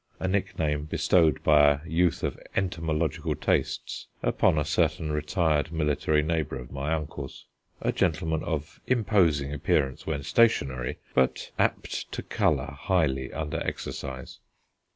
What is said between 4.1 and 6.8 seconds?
upon a certain retired military neighbour of